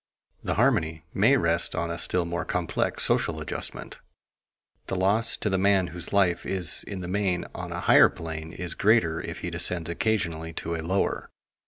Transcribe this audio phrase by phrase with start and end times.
[0.43, 3.99] The harmony may rest on a still more complex social adjustment.
[4.87, 8.51] The loss to the man whose life is in the main on a higher plane
[8.51, 11.29] is greater if he descends occasionally to a lower.